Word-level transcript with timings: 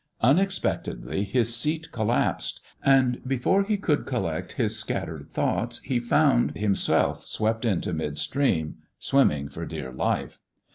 Unexpectedly 0.21 1.23
his 1.23 1.55
seat 1.55 1.91
collapsed, 1.91 2.59
and 2.83 3.21
before 3.27 3.61
he 3.61 3.77
could 3.77 4.07
collect 4.07 4.53
his 4.53 4.75
scattered 4.75 5.29
thoughts 5.29 5.77
he 5.81 5.99
found 5.99 6.57
himself 6.57 7.27
swept 7.27 7.65
into 7.65 7.93
mid 7.93 8.17
stream, 8.17 8.77
swimming 8.97 9.47
for 9.47 9.63
dear 9.63 9.91
life. 9.93 10.39